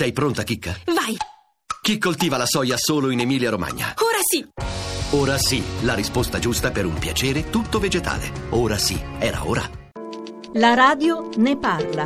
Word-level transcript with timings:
Sei 0.00 0.12
pronta, 0.12 0.44
Chicca? 0.44 0.74
Vai! 0.86 1.14
Chi 1.82 1.98
coltiva 1.98 2.38
la 2.38 2.46
soia 2.46 2.78
solo 2.78 3.10
in 3.10 3.20
Emilia-Romagna? 3.20 3.92
Ora 3.98 4.16
sì! 4.22 4.48
Ora 5.14 5.36
sì, 5.36 5.62
la 5.82 5.92
risposta 5.92 6.38
giusta 6.38 6.70
per 6.70 6.86
un 6.86 6.94
piacere 6.94 7.50
tutto 7.50 7.78
vegetale. 7.78 8.30
Ora 8.52 8.78
sì, 8.78 8.98
era 9.18 9.46
ora. 9.46 9.60
La 10.54 10.72
radio 10.72 11.28
ne 11.36 11.58
parla. 11.58 12.04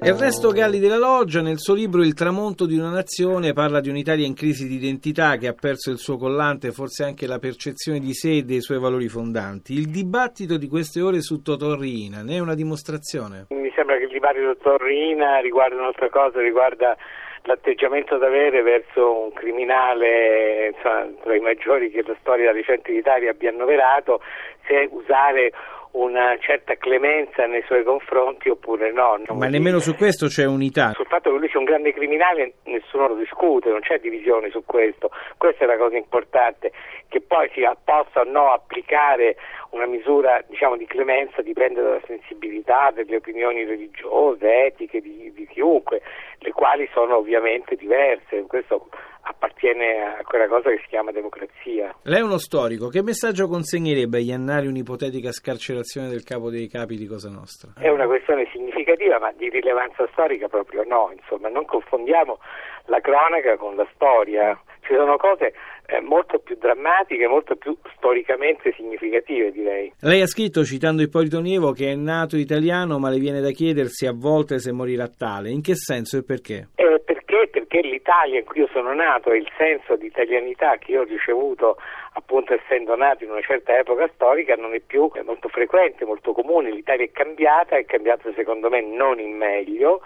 Ernesto 0.00 0.50
Galli 0.50 0.80
della 0.80 0.98
Loggia 0.98 1.42
nel 1.42 1.60
suo 1.60 1.74
libro 1.74 2.02
Il 2.02 2.12
tramonto 2.12 2.66
di 2.66 2.76
una 2.76 2.90
nazione 2.90 3.52
parla 3.52 3.78
di 3.78 3.88
un'Italia 3.88 4.26
in 4.26 4.34
crisi 4.34 4.66
di 4.66 4.74
identità 4.74 5.36
che 5.36 5.46
ha 5.46 5.54
perso 5.54 5.92
il 5.92 5.98
suo 5.98 6.16
collante 6.16 6.66
e 6.66 6.72
forse 6.72 7.04
anche 7.04 7.28
la 7.28 7.38
percezione 7.38 8.00
di 8.00 8.14
sé 8.14 8.38
e 8.38 8.42
dei 8.42 8.60
suoi 8.60 8.80
valori 8.80 9.08
fondanti. 9.08 9.74
Il 9.74 9.90
dibattito 9.90 10.56
di 10.56 10.66
queste 10.66 11.00
ore 11.00 11.22
su 11.22 11.40
Totorrina 11.40 12.22
ne 12.22 12.34
è 12.34 12.38
una 12.40 12.54
dimostrazione? 12.54 13.46
Sembra 13.76 13.98
che 13.98 14.04
il 14.04 14.08
dibattito 14.08 14.54
su 14.54 14.58
Totorrina 14.58 15.36
riguarda 15.40 15.74
un'altra 15.76 16.08
cosa, 16.08 16.40
riguarda 16.40 16.96
l'atteggiamento 17.42 18.16
da 18.16 18.26
avere 18.26 18.62
verso 18.62 19.24
un 19.24 19.32
criminale 19.34 20.72
insomma, 20.74 21.06
tra 21.22 21.36
i 21.36 21.40
maggiori 21.40 21.90
che 21.90 22.02
la 22.02 22.16
storia 22.20 22.52
recente 22.52 22.90
d'Italia 22.90 23.32
abbia 23.32 23.50
annoverato, 23.50 24.22
se 24.66 24.88
usare 24.90 25.52
una 25.92 26.36
certa 26.38 26.74
clemenza 26.76 27.46
nei 27.46 27.62
suoi 27.66 27.84
confronti 27.84 28.48
oppure 28.48 28.92
no. 28.92 29.20
Ma 29.28 29.48
nemmeno 29.48 29.78
su 29.78 29.94
questo 29.94 30.26
c'è 30.26 30.44
unità. 30.44 30.92
Sul 30.92 31.06
fatto 31.06 31.30
che 31.30 31.38
lui 31.38 31.48
sia 31.48 31.58
un 31.58 31.64
grande 31.64 31.92
criminale 31.92 32.54
nessuno 32.64 33.08
lo 33.08 33.14
discute, 33.14 33.70
non 33.70 33.80
c'è 33.80 33.98
divisione 33.98 34.50
su 34.50 34.62
questo. 34.64 35.10
Questa 35.36 35.64
è 35.64 35.66
la 35.66 35.76
cosa 35.76 35.96
importante, 35.96 36.72
che 37.08 37.20
poi 37.20 37.50
si 37.54 37.62
possa 37.84 38.20
o 38.20 38.24
no 38.24 38.52
applicare 38.52 39.36
una 39.70 39.86
misura 39.86 40.42
diciamo, 40.48 40.76
di 40.76 40.86
clemenza 40.86 41.42
dipende 41.42 41.82
dalla 41.82 42.00
sensibilità, 42.06 42.90
delle 42.94 43.16
opinioni 43.16 43.64
religiose, 43.64 44.66
etiche 44.66 45.00
di, 45.00 45.32
di 45.34 45.46
chiunque, 45.46 46.02
le 46.38 46.52
quali 46.52 46.88
sono 46.92 47.16
ovviamente 47.16 47.76
diverse. 47.76 48.44
Questo 48.46 48.88
appartiene 49.36 50.16
a 50.18 50.24
quella 50.24 50.48
cosa 50.48 50.70
che 50.70 50.78
si 50.82 50.88
chiama 50.88 51.12
democrazia. 51.12 51.94
Lei 52.02 52.20
è 52.20 52.22
uno 52.22 52.38
storico, 52.38 52.88
che 52.88 53.02
messaggio 53.02 53.46
consegnerebbe 53.46 54.18
agli 54.18 54.32
annari 54.32 54.66
un'ipotetica 54.66 55.30
scarcerazione 55.30 56.08
del 56.08 56.24
capo 56.24 56.50
dei 56.50 56.68
capi 56.68 56.96
di 56.96 57.06
Cosa 57.06 57.28
Nostra? 57.30 57.72
È 57.78 57.88
una 57.88 58.06
questione 58.06 58.48
significativa, 58.50 59.18
ma 59.18 59.32
di 59.32 59.48
rilevanza 59.50 60.08
storica 60.12 60.48
proprio 60.48 60.82
no, 60.86 61.12
insomma, 61.14 61.48
non 61.48 61.66
confondiamo 61.66 62.38
la 62.86 63.00
cronaca 63.00 63.56
con 63.56 63.76
la 63.76 63.86
storia. 63.94 64.58
Ci 64.80 64.94
sono 64.94 65.16
cose 65.16 65.52
eh, 65.86 66.00
molto 66.00 66.38
più 66.38 66.56
drammatiche, 66.56 67.26
molto 67.26 67.56
più 67.56 67.76
storicamente 67.96 68.72
significative, 68.76 69.50
direi. 69.50 69.92
Lei 70.00 70.22
ha 70.22 70.26
scritto, 70.26 70.64
citando 70.64 71.02
Ippolito 71.02 71.40
Nievo, 71.40 71.72
che 71.72 71.90
è 71.90 71.94
nato 71.96 72.36
italiano, 72.36 72.98
ma 72.98 73.10
le 73.10 73.18
viene 73.18 73.40
da 73.40 73.50
chiedersi 73.50 74.06
a 74.06 74.12
volte 74.14 74.60
se 74.60 74.70
morirà 74.70 75.08
tale. 75.08 75.50
In 75.50 75.60
che 75.60 75.74
senso 75.74 76.18
e 76.18 76.22
perché? 76.22 76.68
Eh, 76.76 77.02
perché? 77.04 77.50
Perché 77.76 77.88
l'Italia 77.88 78.38
in 78.38 78.44
cui 78.46 78.60
io 78.60 78.68
sono 78.72 78.94
nato 78.94 79.30
e 79.32 79.36
il 79.36 79.50
senso 79.58 79.96
di 79.96 80.06
italianità 80.06 80.78
che 80.78 80.92
io 80.92 81.02
ho 81.02 81.04
ricevuto 81.04 81.76
appunto 82.14 82.54
essendo 82.54 82.96
nato 82.96 83.24
in 83.24 83.30
una 83.30 83.42
certa 83.42 83.76
epoca 83.76 84.08
storica 84.14 84.54
non 84.54 84.72
è 84.72 84.80
più 84.80 85.10
molto 85.24 85.48
frequente, 85.48 86.06
molto 86.06 86.32
comune, 86.32 86.70
l'Italia 86.70 87.04
è 87.04 87.10
cambiata, 87.10 87.76
è 87.76 87.84
cambiata 87.84 88.32
secondo 88.34 88.70
me 88.70 88.80
non 88.80 89.20
in 89.20 89.36
meglio, 89.36 90.00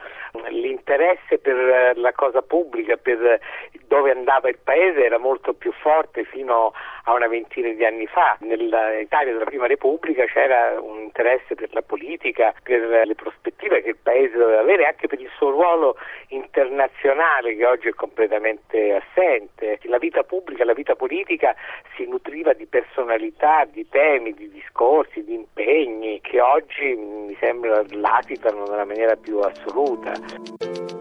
l'interesse 0.49 1.39
per 1.39 1.93
la 1.97 2.13
cosa 2.13 2.43
pubblica, 2.43 2.97
per 2.97 3.39
dove 3.87 4.11
andava 4.11 4.49
il 4.49 4.59
paese 4.59 5.05
era 5.05 5.19
molto 5.19 5.53
più 5.53 5.71
forte 5.73 6.25
fino 6.25 6.73
a 7.05 7.15
una 7.15 7.29
ventina 7.29 7.71
di 7.71 7.85
anni 7.85 8.07
fa. 8.07 8.37
Nell'Italia 8.41 9.33
della 9.33 9.45
Prima 9.45 9.69
Repubblica 9.69 10.25
c'era 10.25 10.81
un 10.81 10.99
interesse 11.01 11.55
per 11.55 11.69
la 11.73 11.83
politica, 11.83 12.53
per 12.63 13.07
le 13.07 13.15
prospettive 13.15 13.83
che 13.83 13.91
il 13.91 13.99
paese 14.03 14.37
doveva 14.37 14.61
avere, 14.61 14.87
anche 14.87 15.07
per 15.07 15.21
il 15.21 15.31
suo 15.37 15.51
ruolo 15.51 15.97
internazionale 16.29 17.55
che 17.61 17.67
oggi 17.67 17.89
è 17.89 17.93
completamente 17.93 18.95
assente. 18.95 19.79
La 19.83 19.99
vita 19.99 20.23
pubblica, 20.23 20.65
la 20.65 20.73
vita 20.73 20.95
politica 20.95 21.55
si 21.95 22.07
nutriva 22.07 22.55
di 22.55 22.65
personalità, 22.65 23.67
di 23.71 23.87
temi, 23.87 24.33
di 24.33 24.49
discorsi, 24.49 25.23
di 25.23 25.35
impegni 25.35 26.23
che 26.23 26.41
oggi 26.41 26.95
mi 26.97 27.37
sembra 27.39 27.85
latitano 27.91 28.65
nella 28.65 28.87
maniera 28.87 29.15
più 29.17 29.41
assoluta. 29.41 31.00